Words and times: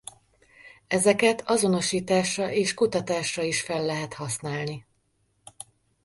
Ezeket 0.87 1.41
azonosításra 1.41 2.51
és 2.51 2.73
kutatásra 2.73 3.43
is 3.43 3.61
fel 3.61 3.85
lehet 3.85 4.13
használni. 4.13 4.85